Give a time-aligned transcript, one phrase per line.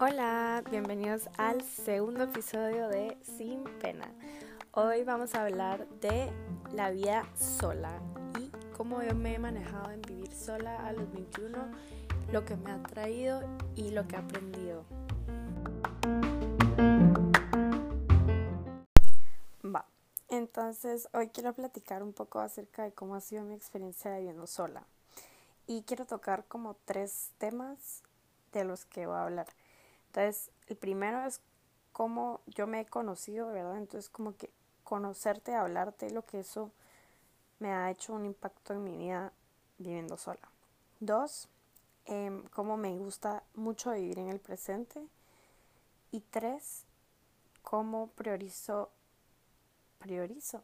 [0.00, 4.10] Hola, bienvenidos al segundo episodio de Sin Pena.
[4.72, 6.32] Hoy vamos a hablar de
[6.74, 8.00] la vida sola
[8.40, 11.56] y cómo yo me he manejado en vivir sola a los 21,
[12.32, 13.42] lo que me ha traído
[13.76, 15.05] y lo que he aprendido.
[20.56, 24.86] Entonces hoy quiero platicar un poco acerca de cómo ha sido mi experiencia viviendo sola.
[25.66, 28.02] Y quiero tocar como tres temas
[28.54, 29.48] de los que voy a hablar.
[30.06, 31.42] Entonces, el primero es
[31.92, 33.76] cómo yo me he conocido, ¿verdad?
[33.76, 34.48] Entonces, como que
[34.82, 36.70] conocerte, hablarte, lo que eso
[37.58, 39.34] me ha hecho un impacto en mi vida
[39.76, 40.48] viviendo sola.
[41.00, 41.50] Dos,
[42.06, 45.06] eh, cómo me gusta mucho vivir en el presente.
[46.12, 46.86] Y tres,
[47.60, 48.88] cómo priorizo,
[49.98, 50.62] priorizo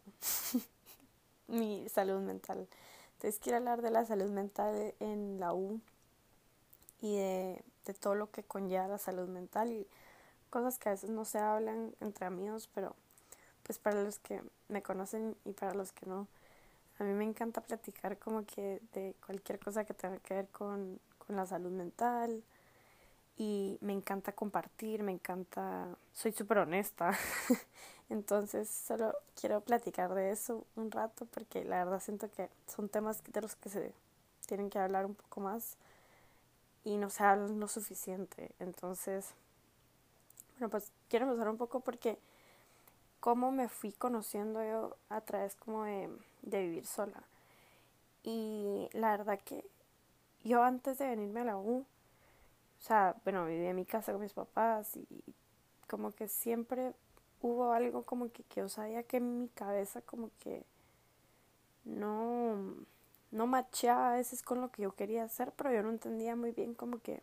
[1.49, 2.69] mi salud mental.
[3.15, 5.81] Entonces quiero hablar de la salud mental en la U
[7.01, 9.87] y de de todo lo que conlleva la salud mental y
[10.51, 12.95] cosas que a veces no se hablan entre amigos, pero
[13.63, 16.27] pues para los que me conocen y para los que no,
[16.99, 21.01] a mí me encanta platicar como que de cualquier cosa que tenga que ver con,
[21.19, 22.43] con la salud mental
[23.37, 27.17] y me encanta compartir, me encanta, soy súper honesta,
[28.11, 33.23] entonces solo quiero platicar de eso un rato porque la verdad siento que son temas
[33.25, 33.93] de los que se
[34.47, 35.77] tienen que hablar un poco más
[36.85, 38.51] y no se habla lo suficiente.
[38.59, 39.35] Entonces,
[40.53, 42.19] bueno, pues quiero empezar un poco porque
[43.21, 46.11] cómo me fui conociendo yo a través como de,
[46.43, 47.23] de vivir sola.
[48.25, 49.65] Y la verdad que
[50.45, 51.87] yo antes de venirme a la U,
[52.83, 55.07] o sea, bueno, vivía en mi casa con mis papás y
[55.89, 56.93] como que siempre
[57.41, 60.65] hubo algo como que, que yo sabía que mi cabeza como que
[61.85, 62.75] no
[63.31, 66.53] no macheaba a veces con lo que yo quería hacer, pero yo no entendía muy
[66.53, 67.23] bien como que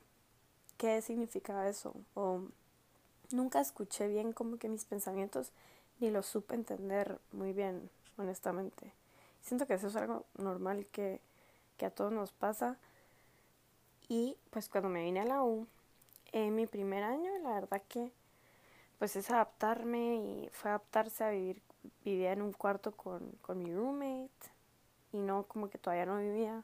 [0.77, 2.41] qué significaba eso o
[3.31, 5.51] nunca escuché bien como que mis pensamientos
[5.99, 8.93] ni los supe entender muy bien, honestamente.
[9.41, 11.19] Siento que eso es algo normal que,
[11.77, 12.77] que a todos nos pasa.
[14.09, 15.67] Y pues cuando me vine a la U,
[16.31, 18.11] en mi primer año, la verdad que
[18.97, 21.61] pues es adaptarme y fue adaptarse a vivir,
[22.03, 24.29] vivía en un cuarto con, con mi roommate,
[25.13, 26.63] y no como que todavía no vivía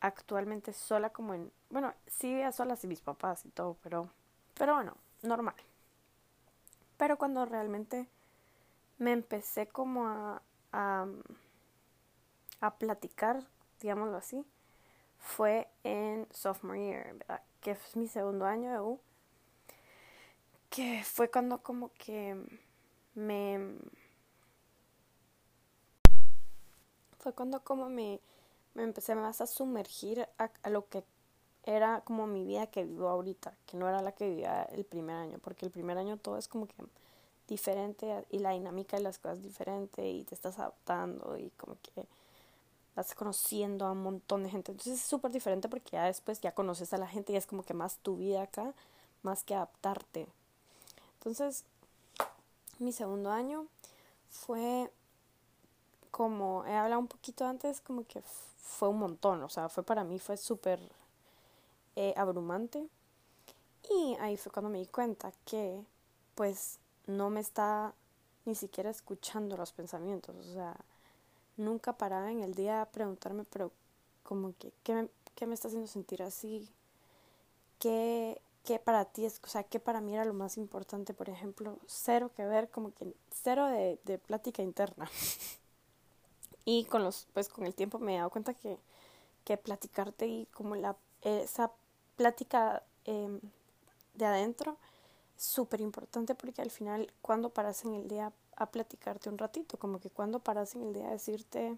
[0.00, 4.10] actualmente sola como en, bueno, sí vivía sola sin mis papás y todo, pero,
[4.54, 5.54] pero bueno, normal.
[6.96, 8.08] Pero cuando realmente
[8.98, 10.42] me empecé como a,
[10.72, 11.06] a,
[12.60, 13.44] a platicar,
[13.80, 14.44] digámoslo así,
[15.18, 17.42] fue en sophomore year, ¿verdad?
[17.60, 19.00] que es mi segundo año de U,
[20.70, 22.36] que fue cuando como que
[23.14, 23.58] me
[27.18, 28.20] fue cuando como me,
[28.74, 31.02] me empecé más a sumergir a, lo que
[31.64, 35.16] era como mi vida que vivo ahorita, que no era la que vivía el primer
[35.16, 36.74] año, porque el primer año todo es como que
[37.48, 42.06] diferente y la dinámica de las cosas diferente y te estás adaptando y como que
[42.96, 44.72] vas conociendo a un montón de gente.
[44.72, 47.62] Entonces es súper diferente porque ya después ya conoces a la gente y es como
[47.62, 48.72] que más tu vida acá,
[49.22, 50.26] más que adaptarte.
[51.18, 51.64] Entonces,
[52.78, 53.66] mi segundo año
[54.30, 54.90] fue
[56.10, 58.22] como he hablado un poquito antes, como que
[58.62, 60.80] fue un montón, o sea, fue para mí, fue súper
[61.94, 62.88] eh, abrumante.
[63.90, 65.80] Y ahí fue cuando me di cuenta que,
[66.34, 67.94] pues, no me está
[68.46, 70.76] ni siquiera escuchando los pensamientos, o sea,
[71.56, 73.72] nunca paraba en el día a preguntarme, pero
[74.22, 76.68] como que, ¿qué me, qué me está haciendo sentir así?
[77.78, 81.14] ¿Qué, ¿Qué para ti es, o sea, qué para mí era lo más importante?
[81.14, 85.10] Por ejemplo, cero que ver, como que cero de, de plática interna.
[86.68, 88.76] Y con los, pues con el tiempo me he dado cuenta que,
[89.44, 91.70] que platicarte y como la, esa
[92.16, 93.40] plática em,
[94.14, 94.76] de adentro
[95.36, 100.00] súper importante porque al final cuando paras en el día a platicarte un ratito, como
[100.00, 101.76] que cuando paras en el día a decirte,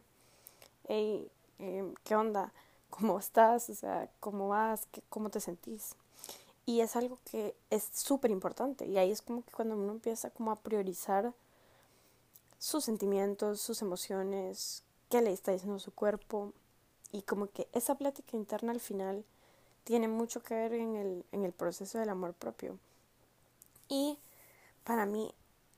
[0.89, 2.53] hey, em, ¿qué onda?
[2.91, 3.69] ¿Cómo estás?
[3.69, 4.87] O sea, ¿cómo vas?
[5.11, 5.95] ¿Cómo te sentís?
[6.65, 8.87] Y es algo que es súper importante.
[8.87, 11.33] Y ahí es como que cuando uno empieza como a priorizar
[12.59, 16.53] sus sentimientos, sus emociones, qué le está diciendo su cuerpo
[17.13, 19.25] y como que esa plática interna al final
[19.85, 22.79] tiene mucho que ver en el, en el proceso del amor propio.
[23.89, 24.19] Y
[24.85, 25.33] para mí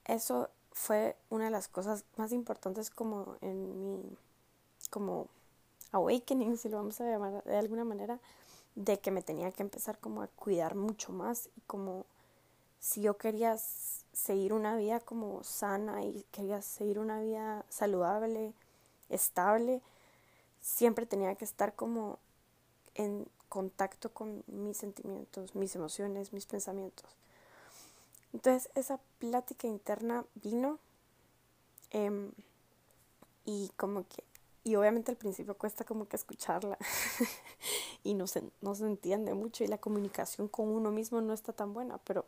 [0.05, 4.17] eso fue una de las cosas más importantes como en mi
[4.91, 5.29] como
[5.93, 8.19] awakening, si lo vamos a llamar de alguna manera,
[8.75, 12.07] de que me tenía que empezar como a cuidar mucho más y como
[12.79, 13.57] si yo quería
[14.13, 18.55] seguir una vida como sana y quería seguir una vida saludable,
[19.09, 19.83] estable,
[20.61, 22.19] siempre tenía que estar como
[22.95, 27.17] en contacto con mis sentimientos, mis emociones, mis pensamientos.
[28.33, 30.79] Entonces esa plática interna vino
[31.91, 32.31] em,
[33.45, 34.23] y como que,
[34.65, 36.79] y obviamente al principio cuesta como que escucharla
[38.05, 41.53] y no se, no se entiende mucho y la comunicación con uno mismo no está
[41.53, 42.27] tan buena, pero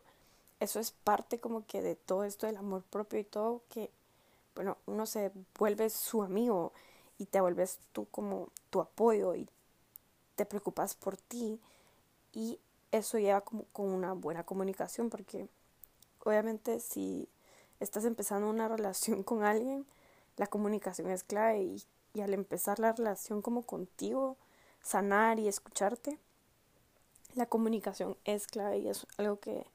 [0.60, 3.90] eso es parte como que de todo esto del amor propio y todo que,
[4.54, 6.72] bueno, uno se vuelve su amigo
[7.18, 9.48] y te vuelves tú como tu apoyo y
[10.36, 11.60] te preocupas por ti
[12.32, 12.58] y
[12.90, 15.48] eso lleva como con una buena comunicación porque
[16.24, 17.28] obviamente si
[17.80, 19.86] estás empezando una relación con alguien,
[20.36, 24.36] la comunicación es clave y, al empezar la relación como contigo,
[24.82, 26.18] sanar y escucharte,
[27.34, 29.66] la comunicación es clave y es algo que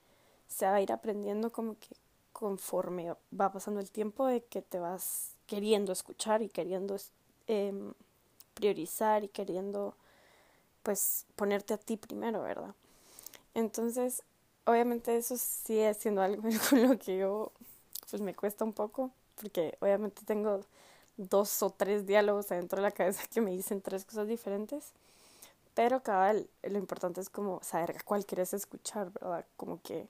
[0.48, 1.96] se va a ir aprendiendo como que
[2.32, 6.98] conforme va pasando el tiempo de que te vas queriendo escuchar y queriendo
[7.48, 7.74] eh,
[8.54, 9.96] priorizar y queriendo
[10.84, 12.76] pues ponerte a ti primero, ¿verdad?
[13.56, 14.24] Entonces,
[14.68, 17.52] obviamente eso sigue siendo algo con lo que yo
[18.10, 19.12] pues me cuesta un poco,
[19.42, 20.62] porque obviamente tengo
[21.18, 24.92] dos o tres diálogos adentro de la cabeza que me dicen tres cosas diferentes,
[25.74, 29.46] pero cada lo importante es como saber cuál quieres escuchar, ¿verdad?
[29.58, 30.08] Como que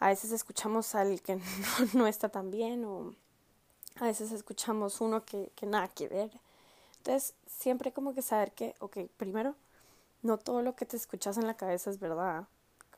[0.00, 1.42] a veces escuchamos al que no,
[1.94, 3.14] no está tan bien o
[4.00, 6.30] a veces escuchamos uno que, que nada que ver.
[6.98, 9.54] Entonces, siempre como que saber que, ok, primero,
[10.22, 12.46] no todo lo que te escuchas en la cabeza es verdad.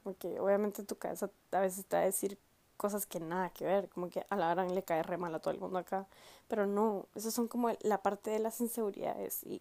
[0.02, 2.38] Como que obviamente tu cabeza a veces te va a decir
[2.76, 5.38] cosas que nada que ver, como que a la hora le cae re mal a
[5.38, 6.06] todo el mundo acá,
[6.48, 9.60] pero no, esas son como la parte de las inseguridades y,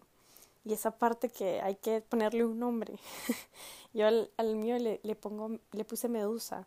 [0.63, 2.97] y esa parte que hay que ponerle un nombre.
[3.93, 6.65] Yo al, mío le, le pongo, le puse medusa,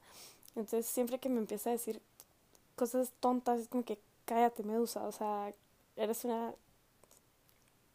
[0.55, 2.03] entonces siempre que me empieza a decir
[2.77, 5.53] cosas tontas es como que cállate medusa, o sea,
[5.97, 6.55] eres una...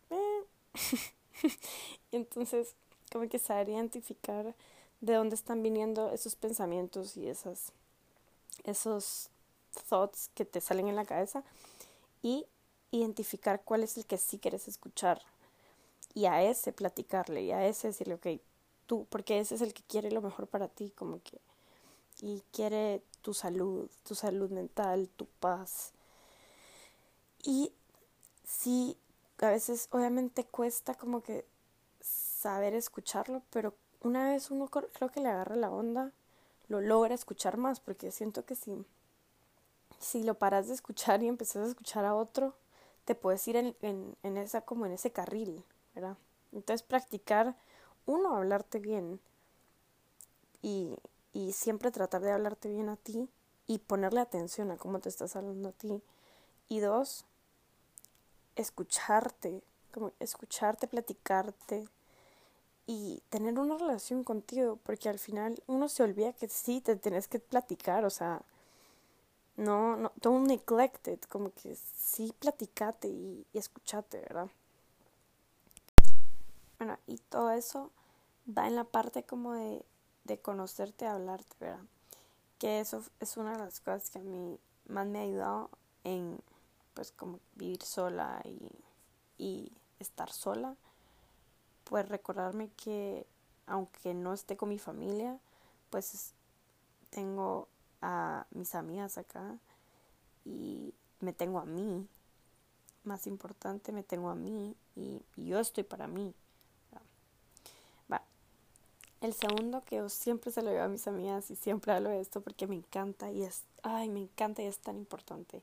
[2.11, 2.73] Entonces,
[3.11, 4.53] como que saber identificar
[5.01, 7.71] de dónde están viniendo esos pensamientos y esas,
[8.63, 9.29] esos
[9.89, 11.43] thoughts que te salen en la cabeza
[12.21, 12.45] y
[12.91, 15.21] identificar cuál es el que sí quieres escuchar
[16.13, 18.27] y a ese platicarle y a ese decirle, ok,
[18.87, 21.39] tú, porque ese es el que quiere lo mejor para ti, como que,
[22.21, 25.91] y quiere tu salud, tu salud mental, tu paz.
[27.43, 27.71] Y
[28.43, 28.97] sí,
[29.39, 31.45] a veces obviamente cuesta como que
[32.01, 36.11] saber escucharlo, pero una vez uno creo que le agarra la onda,
[36.67, 38.85] lo logra escuchar más, porque siento que si,
[39.99, 42.53] si lo paras de escuchar y empezás a escuchar a otro,
[43.05, 45.63] te puedes ir en, en, en esa, como en ese carril,
[45.95, 46.17] ¿verdad?
[46.51, 47.55] Entonces practicar,
[48.05, 49.19] uno, hablarte bien
[50.61, 50.97] y,
[51.33, 53.29] y siempre tratar de hablarte bien a ti
[53.65, 56.01] y ponerle atención a cómo te estás hablando a ti.
[56.69, 57.25] Y dos,
[58.55, 59.61] escucharte,
[59.93, 61.87] como escucharte, platicarte
[62.87, 67.27] y tener una relación contigo, porque al final uno se olvida que sí te tenés
[67.27, 68.41] que platicar, o sea,
[69.57, 74.47] no, no, don't neglect it, como que sí platicate y, escuchate, ¿verdad?
[76.79, 77.91] Bueno, y todo eso
[78.47, 79.83] va en la parte como de,
[80.23, 81.83] de conocerte, hablarte, ¿verdad?
[82.57, 84.57] Que eso es una de las cosas que a mí
[84.87, 85.69] más me ha ayudado
[86.05, 86.39] en
[86.93, 88.71] pues como vivir sola y,
[89.37, 90.75] y estar sola,
[91.89, 93.25] pues recordarme que
[93.65, 95.39] aunque no esté con mi familia,
[95.89, 96.33] pues
[97.09, 97.67] tengo
[98.01, 99.57] a mis amigas acá
[100.45, 102.07] y me tengo a mí.
[103.03, 106.33] Más importante, me tengo a mí y, yo estoy para mí.
[108.11, 108.21] Va.
[109.21, 112.19] El segundo que yo siempre se lo digo a mis amigas y siempre hablo de
[112.19, 115.61] esto porque me encanta y es, ay, me encanta y es tan importante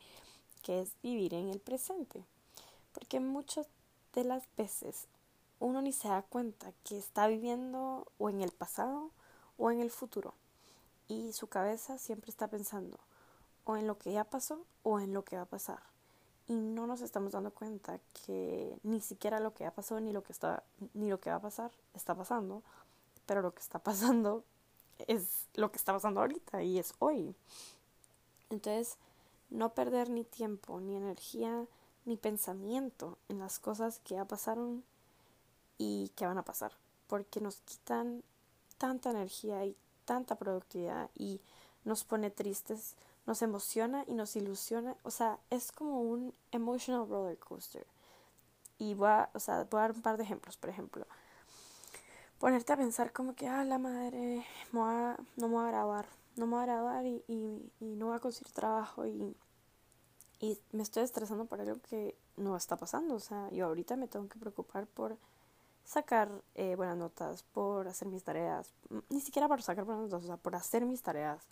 [0.63, 2.25] que es vivir en el presente.
[2.93, 3.67] Porque muchas
[4.15, 5.07] de las veces
[5.61, 9.11] uno ni se da cuenta que está viviendo o en el pasado
[9.59, 10.35] o en el futuro.
[11.09, 12.99] Y su cabeza siempre está pensando
[13.65, 15.81] o en lo que ya pasó o en lo que va a pasar.
[16.47, 20.23] Y no nos estamos dando cuenta que ni siquiera lo que ha pasado ni lo
[20.23, 22.63] que está ni lo que va a pasar está pasando,
[23.27, 24.45] pero lo que está pasando
[25.07, 27.35] es lo que está pasando ahorita y es hoy.
[28.51, 28.97] Entonces,
[29.51, 31.67] no perder ni tiempo, ni energía,
[32.05, 34.85] ni pensamiento en las cosas que ya pasaron
[35.85, 36.73] y que van a pasar,
[37.07, 38.23] porque nos quitan
[38.79, 39.77] tanta energía y
[40.07, 41.43] tanta productividad y
[41.85, 42.95] nos pone tristes,
[43.27, 47.87] nos emociona y nos ilusiona, o sea, es como un emotional roller coaster.
[48.79, 51.07] Y voy a, o sea, voy a dar un par de ejemplos, por ejemplo,
[52.39, 56.55] ponerte a pensar como que, ah, la madre, no me voy a grabar, no me
[56.55, 59.37] voy a grabar y, y, y no voy a conseguir trabajo y
[60.41, 63.15] y me estoy estresando por algo que no está pasando.
[63.15, 65.17] O sea, yo ahorita me tengo que preocupar por
[65.85, 68.73] sacar eh, buenas notas, por hacer mis tareas,
[69.11, 71.43] ni siquiera por sacar buenas notas, o sea, por hacer mis tareas,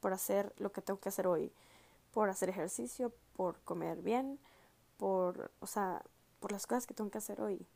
[0.00, 1.52] por hacer lo que tengo que hacer hoy,
[2.12, 4.38] por hacer ejercicio, por comer bien,
[4.96, 6.02] por, o sea,
[6.38, 7.66] por las cosas que tengo que hacer hoy.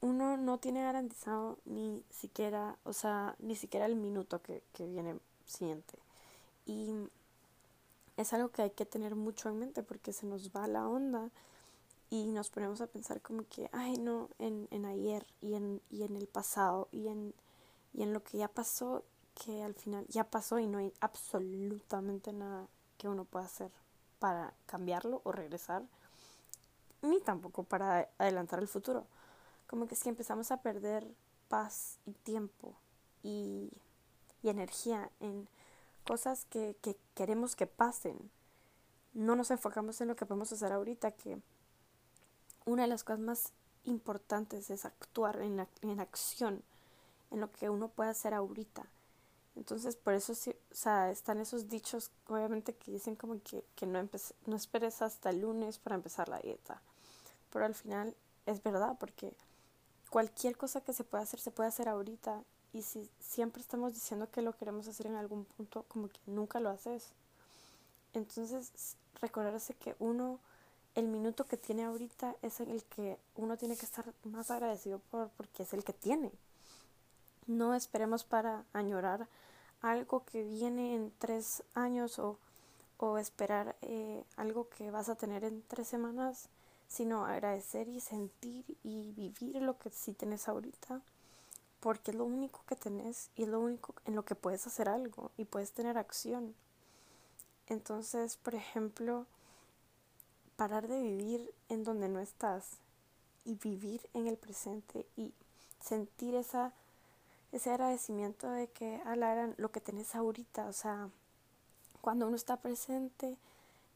[0.00, 5.18] Uno no tiene garantizado ni siquiera, o sea, ni siquiera el minuto que, que viene
[5.46, 5.98] siguiente.
[6.66, 6.92] Y
[8.16, 11.30] es algo que hay que tener mucho en mente porque se nos va la onda
[12.10, 16.04] y nos ponemos a pensar como que, ay no, en, en ayer y en, y
[16.04, 17.34] en el pasado y en,
[17.92, 19.02] y en lo que ya pasó,
[19.34, 23.70] que al final ya pasó y no hay absolutamente nada que uno pueda hacer
[24.18, 25.82] para cambiarlo o regresar,
[27.02, 29.06] ni tampoco para adelantar el futuro.
[29.66, 31.06] Como que si empezamos a perder
[31.48, 32.74] paz y tiempo
[33.22, 33.70] y,
[34.42, 35.48] y energía en
[36.06, 38.30] cosas que, que queremos que pasen.
[39.12, 41.40] No nos enfocamos en lo que podemos hacer ahorita, que
[42.66, 43.52] una de las cosas más
[43.84, 46.62] importantes es actuar en, en acción,
[47.30, 48.86] en lo que uno puede hacer ahorita.
[49.56, 53.86] Entonces, por eso sí, o sea, están esos dichos, obviamente, que dicen como que, que
[53.86, 54.06] no,
[54.44, 56.82] no esperes hasta el lunes para empezar la dieta.
[57.50, 59.34] Pero al final es verdad, porque
[60.10, 64.30] cualquier cosa que se pueda hacer, se puede hacer ahorita y si siempre estamos diciendo
[64.30, 67.12] que lo queremos hacer en algún punto, como que nunca lo haces.
[68.12, 70.38] Entonces, recordarse que uno,
[70.96, 75.28] el minuto que tiene ahorita es el que uno tiene que estar más agradecido por,
[75.36, 76.32] porque es el que tiene.
[77.46, 79.28] No esperemos para añorar
[79.82, 82.38] algo que viene en tres años o,
[82.98, 86.48] o esperar eh, algo que vas a tener en tres semanas,
[86.88, 91.00] sino agradecer y sentir y vivir lo que sí tienes ahorita
[91.80, 94.88] porque es lo único que tenés y es lo único en lo que puedes hacer
[94.88, 96.54] algo y puedes tener acción.
[97.68, 99.26] Entonces, por ejemplo,
[100.56, 102.78] parar de vivir en donde no estás
[103.44, 105.32] y vivir en el presente y
[105.80, 106.72] sentir esa,
[107.52, 109.16] ese agradecimiento de que a
[109.56, 111.08] lo que tenés ahorita, o sea,
[112.00, 113.36] cuando uno está presente,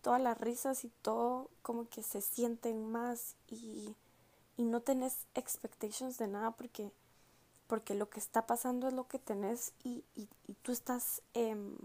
[0.02, 3.95] todas las risas y todo como que se sienten más y,
[4.57, 6.93] y no tenés expectations de nada porque
[7.71, 10.26] porque lo que está pasando es lo que tenés y, y,
[10.62, 11.76] tú estás em,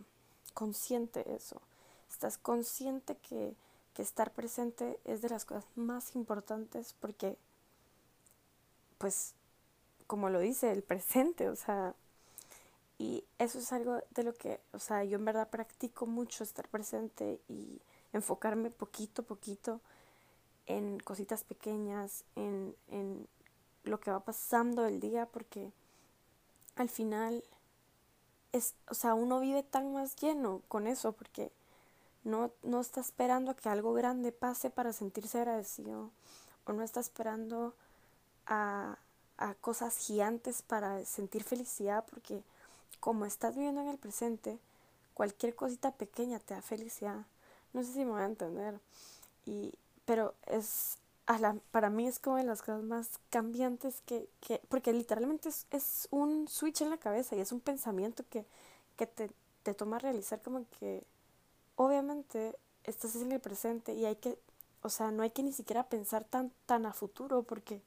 [0.56, 1.62] consciente de eso.
[2.10, 3.54] Estás consciente que,
[3.96, 7.38] que estar presente es de las cosas más importantes porque,
[8.98, 9.34] pues,
[10.06, 11.96] como lo dice, el presente, o sea,
[13.00, 16.68] y eso es algo de lo que, o sea, yo en verdad practico mucho estar
[16.68, 19.80] presente y enfocarme poquito a poquito
[20.66, 23.28] en cositas pequeñas, en, en
[23.86, 25.72] lo que va pasando el día porque
[26.76, 27.46] al final
[28.52, 31.54] es, o sea, uno vive tan más lleno con eso porque
[32.26, 36.12] no, no está esperando a que algo grande pase para sentirse agradecido
[36.66, 37.74] o no está esperando
[38.48, 38.98] a,
[39.38, 42.44] a cosas gigantes para sentir felicidad porque
[43.00, 44.60] como estás viviendo en el presente,
[45.14, 47.26] cualquier cosita pequeña te da felicidad.
[47.74, 48.80] No sé si me voy a entender.
[49.46, 49.74] Y,
[50.06, 50.98] pero es
[51.72, 56.08] para mí es como de las cosas más cambiantes que, que porque literalmente es, es,
[56.12, 58.46] un switch en la cabeza y es un pensamiento que,
[58.96, 59.32] que te,
[59.64, 61.04] te toma a realizar como que
[61.76, 64.38] obviamente estás en el presente y hay que,
[64.82, 67.82] o sea, no hay que ni siquiera pensar tan, tan a futuro porque,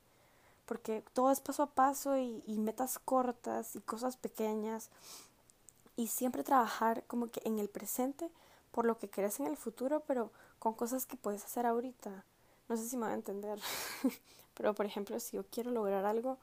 [0.66, 4.90] porque todo es paso a paso y, y metas cortas y cosas pequeñas
[5.97, 8.30] y siempre trabajar como que en el presente
[8.71, 12.25] por lo que querés en el futuro, pero con cosas que puedes hacer ahorita.
[12.68, 13.59] No sé si me va a entender,
[14.54, 16.38] pero por ejemplo, si yo quiero lograr algo,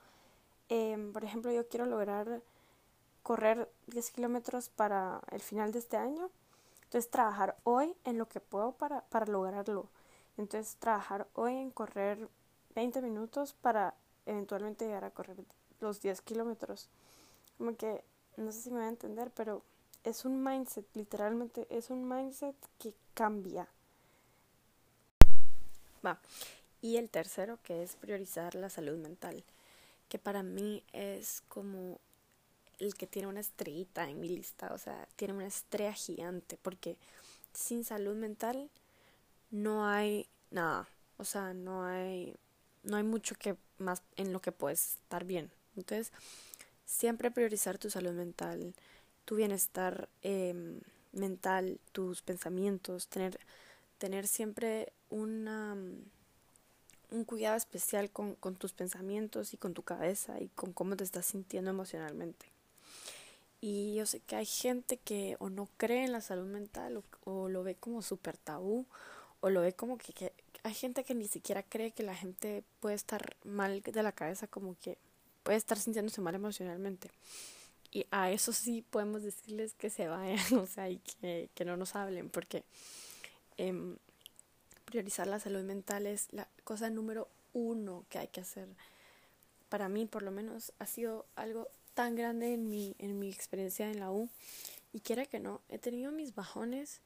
[0.70, 2.42] eh, por ejemplo, yo quiero lograr
[3.24, 6.30] correr 10 kilómetros para el final de este año,
[6.96, 9.90] entonces trabajar hoy en lo que puedo para, para lograrlo.
[10.38, 12.30] Entonces trabajar hoy en correr
[12.74, 15.36] 20 minutos para eventualmente llegar a correr
[15.82, 16.88] los 10 kilómetros.
[17.58, 18.02] Como que,
[18.38, 19.62] no sé si me va a entender, pero
[20.06, 23.68] es un mindset, literalmente es un mindset que cambia.
[26.80, 29.44] Y el tercero, que es priorizar la salud mental,
[30.08, 32.00] que para mí es como
[32.80, 36.98] el que tiene una estrellita en mi lista, o sea, tiene una estrella gigante, porque
[37.54, 38.70] sin salud mental
[39.52, 42.36] no hay nada, o sea, no hay,
[42.84, 45.52] no hay mucho que más en lo que puedes estar bien.
[45.76, 46.12] Entonces,
[46.86, 48.74] siempre priorizar tu salud mental,
[49.26, 50.80] tu bienestar em,
[51.12, 53.40] mental, tus pensamientos, tener,
[53.98, 55.78] tener siempre una
[57.12, 61.04] un cuidado especial con, con, tus pensamientos y con tu cabeza y con cómo te
[61.04, 62.55] estás sintiendo emocionalmente.
[63.68, 67.50] Y yo sé que hay gente que o no cree en la salud mental o,
[67.50, 68.86] lo ve como súper tabú
[69.40, 72.64] o lo ve como que, que hay gente que ni siquiera cree que la gente
[72.80, 75.00] puede estar mal de la cabeza, como que
[75.42, 77.10] puede estar sintiéndose mal emocionalmente.
[77.92, 81.76] Y a eso sí podemos decirles que se vayan, o sea, y que, que no
[81.76, 82.66] nos hablen, porque
[83.58, 83.96] eh,
[84.86, 88.68] priorizar la salud mental es la cosa número uno que hay que hacer.
[89.70, 93.90] Para mí, por lo menos, ha sido algo tan grande en mi, en mi experiencia
[93.90, 94.30] en la U.
[94.94, 97.02] Y quiera que no, he tenido mis bajones,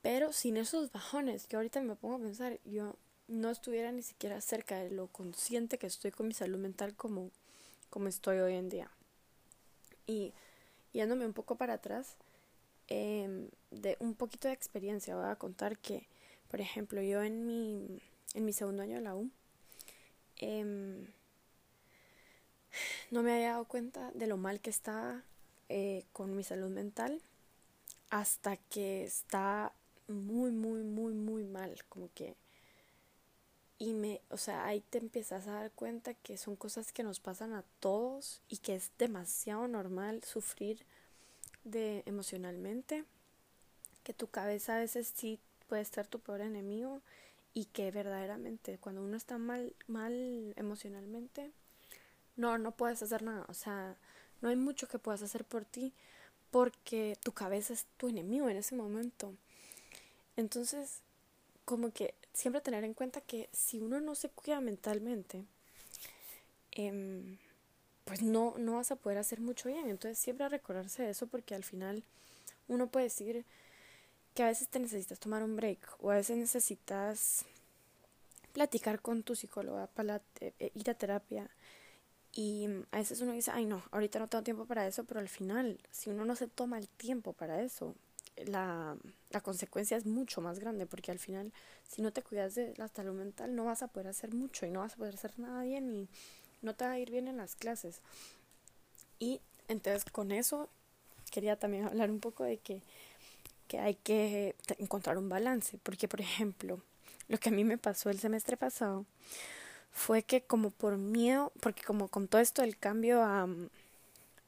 [0.00, 2.96] pero sin esos bajones, que ahorita me pongo a pensar, yo
[3.28, 7.30] no estuviera ni siquiera cerca de lo consciente que estoy con mi salud mental como,
[7.90, 8.90] como estoy hoy en día.
[10.06, 10.32] Y
[10.94, 12.16] yéndome un poco para atrás,
[12.88, 16.08] eh, de un poquito de experiencia, voy a contar que
[16.48, 18.00] por ejemplo, yo en mi,
[18.34, 19.30] en mi segundo año de la U,
[20.36, 21.06] em,
[23.10, 25.22] no me había dado cuenta de lo mal que estaba
[25.68, 27.20] eh, con mi salud mental
[28.10, 29.72] hasta que está
[30.08, 32.36] muy, muy, muy, muy mal, como que...
[33.80, 37.20] Y me, o sea, ahí te empiezas a dar cuenta que son cosas que nos
[37.20, 40.84] pasan a todos y que es demasiado normal sufrir
[41.62, 43.04] de emocionalmente,
[44.02, 47.02] que tu cabeza a veces sí puede ser tu peor enemigo
[47.54, 51.52] y que verdaderamente cuando uno está mal, mal emocionalmente,
[52.38, 53.44] no, no puedes hacer nada.
[53.48, 53.96] O sea,
[54.40, 55.92] no hay mucho que puedas hacer por ti
[56.50, 59.34] porque tu cabeza es tu enemigo en ese momento.
[60.36, 61.00] Entonces,
[61.66, 65.44] como que siempre tener en cuenta que si uno no se cuida mentalmente,
[66.72, 67.36] eh,
[68.06, 69.90] pues no, no vas a poder hacer mucho bien.
[69.90, 72.02] Entonces siempre recordarse de eso porque al final
[72.68, 73.44] uno puede decir,
[74.38, 77.44] que a veces te necesitas tomar un break o a veces necesitas
[78.52, 81.50] platicar con tu psicóloga para eh, ir a terapia
[82.32, 85.28] y a veces uno dice, ay no, ahorita no tengo tiempo para eso, pero al
[85.28, 87.94] final, si uno no se toma el tiempo para eso,
[88.46, 88.96] la,
[89.30, 91.52] la consecuencia es mucho más grande, porque al final,
[91.88, 94.70] si no te cuidas de la salud mental, no vas a poder hacer mucho y
[94.70, 96.08] no vas a poder hacer nada bien y
[96.62, 98.00] no te va a ir bien en las clases.
[99.18, 100.68] Y entonces con eso
[101.32, 102.82] quería también hablar un poco de que
[103.68, 106.82] que hay que encontrar un balance, porque por ejemplo,
[107.28, 109.04] lo que a mí me pasó el semestre pasado
[109.90, 113.48] fue que como por miedo, porque como con todo esto del cambio a,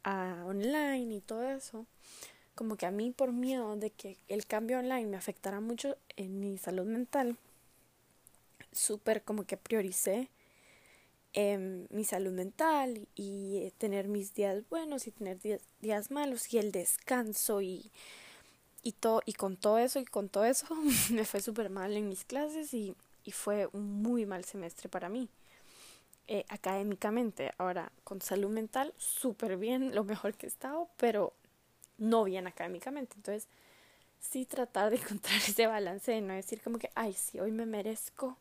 [0.05, 1.87] a online y todo eso,
[2.55, 6.41] como que a mí por miedo de que el cambio online me afectara mucho en
[6.41, 7.37] mi salud mental,
[8.73, 10.29] súper como que prioricé
[11.33, 16.59] eh, mi salud mental y tener mis días buenos y tener días, días malos y
[16.59, 17.91] el descanso y
[18.83, 20.67] y, todo, y con todo eso y con todo eso
[21.11, 25.09] me fue súper mal en mis clases y, y, fue un muy mal semestre para
[25.09, 25.29] mí.
[26.29, 31.33] Eh, académicamente, ahora con salud mental, súper bien, lo mejor que he estado, pero
[31.99, 33.17] no bien académicamente.
[33.17, 33.49] Entonces,
[34.21, 37.67] sí tratar de encontrar ese balance de no decir como que, ay, sí, hoy me
[37.67, 38.37] merezco,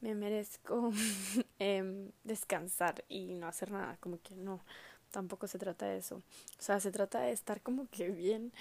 [0.00, 0.92] me merezco
[1.58, 4.60] eh, descansar y no hacer nada, como que no,
[5.10, 6.16] tampoco se trata de eso.
[6.58, 8.52] O sea, se trata de estar como que bien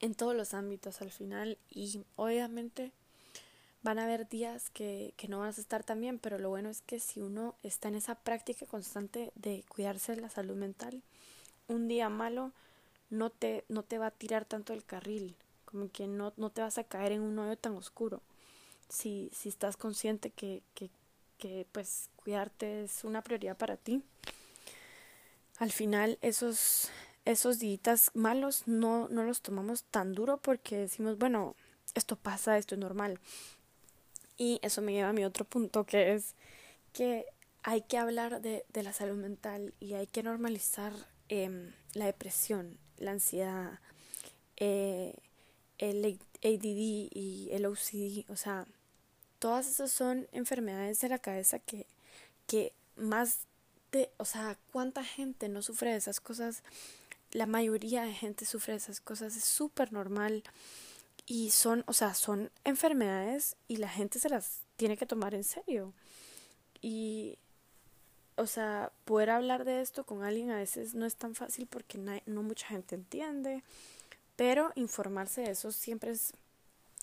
[0.00, 2.92] en todos los ámbitos al final y obviamente
[3.82, 6.70] van a haber días que, que no vas a estar tan bien, pero lo bueno
[6.70, 11.02] es que si uno está en esa práctica constante de cuidarse de la salud mental,
[11.68, 12.52] un día malo
[13.10, 16.62] no te, no te va a tirar tanto el carril, como que no, no te
[16.62, 18.22] vas a caer en un hoyo tan oscuro.
[18.88, 20.90] Si, si estás consciente que, que,
[21.38, 24.02] que pues cuidarte es una prioridad para ti,
[25.58, 26.90] al final esos
[27.24, 31.54] esos días malos no, no los tomamos tan duro porque decimos, bueno,
[31.94, 33.20] esto pasa, esto es normal.
[34.36, 36.34] Y eso me lleva a mi otro punto, que es
[36.92, 37.26] que
[37.62, 40.92] hay que hablar de, de la salud mental y hay que normalizar
[41.28, 43.78] eh, la depresión, la ansiedad,
[44.56, 45.14] eh,
[45.78, 48.30] el ADD y el OCD.
[48.30, 48.66] O sea,
[49.38, 51.86] todas esas son enfermedades de la cabeza que,
[52.46, 53.46] que más
[53.92, 56.62] de, o sea, ¿cuánta gente no sufre de esas cosas
[57.32, 60.42] la mayoría de gente sufre esas cosas, es súper normal
[61.26, 65.44] y son, o sea, son enfermedades y la gente se las tiene que tomar en
[65.44, 65.92] serio.
[66.80, 67.38] Y,
[68.36, 71.98] o sea, poder hablar de esto con alguien a veces no es tan fácil porque
[71.98, 73.62] no, mucha gente entiende,
[74.36, 76.32] pero informarse de eso siempre es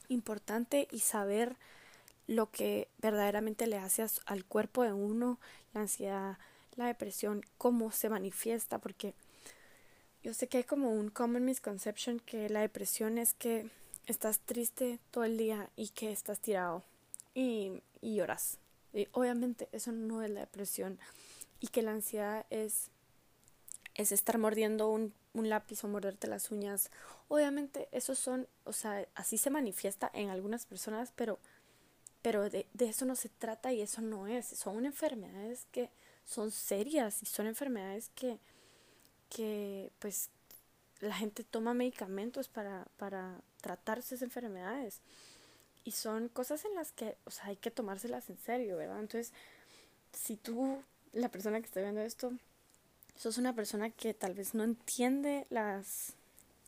[0.10, 1.56] importante y saber
[2.28, 5.40] lo que verdaderamente le hace al cuerpo de uno,
[5.74, 6.38] la ansiedad,
[6.76, 9.14] la depresión, cómo se manifiesta, porque
[10.24, 13.70] yo sé que hay como un common misconception que la depresión es que
[14.12, 16.84] estás triste todo el día y que estás tirado
[17.34, 18.58] y, y lloras.
[18.94, 21.00] Y obviamente eso no es la depresión
[21.60, 22.90] y que la ansiedad es,
[23.96, 26.92] es estar mordiendo un un lápiz o morderte las uñas.
[27.28, 31.40] Obviamente, esos son, o sea, así se manifiesta en algunas personas, pero,
[32.22, 34.48] pero de, de eso no se trata y eso no es.
[34.48, 35.90] Son enfermedades que
[36.26, 38.40] son serias y son enfermedades que,
[39.30, 40.30] que pues,
[41.02, 45.00] la gente toma medicamentos para, para tratar esas enfermedades.
[45.86, 49.00] Y son cosas en las que, o sea, hay que tomárselas en serio, ¿verdad?
[49.00, 49.34] Entonces,
[50.14, 50.82] si tú,
[51.14, 52.34] la persona que está viendo esto,
[53.16, 56.14] sos una persona que tal vez no entiende las,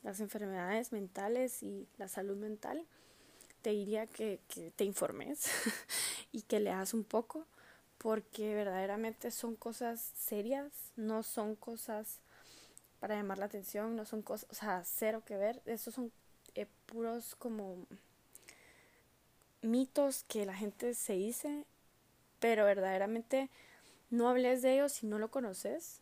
[0.02, 2.84] las enfermedades mentales y la salud mental,
[3.60, 5.46] te diría que, que te informes
[6.32, 7.46] y que leas un poco,
[7.98, 12.18] porque verdaderamente son cosas serias, no son cosas
[13.02, 16.12] para llamar la atención, no son cosas, o sea, cero que ver, estos son
[16.54, 17.84] eh, puros como
[19.60, 21.64] mitos que la gente se dice,
[22.38, 23.50] pero verdaderamente
[24.10, 26.00] no hables de ellos si no lo conoces.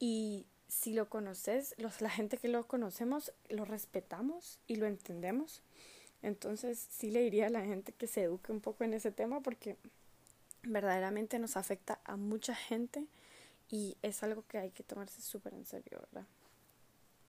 [0.00, 5.62] Y si lo conoces, los, la gente que lo conocemos, lo respetamos y lo entendemos.
[6.20, 9.40] Entonces sí le diría a la gente que se eduque un poco en ese tema
[9.40, 9.76] porque
[10.64, 13.06] verdaderamente nos afecta a mucha gente
[13.70, 16.26] y es algo que hay que tomarse súper en serio, ¿verdad?